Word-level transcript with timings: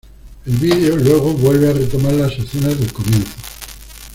El 0.47 0.57
vídeo 0.57 0.97
luego 0.97 1.31
vuelve 1.33 1.69
a 1.69 1.73
retomar 1.73 2.13
las 2.13 2.31
escenas 2.31 2.79
del 2.79 2.91
comienzo. 2.91 3.33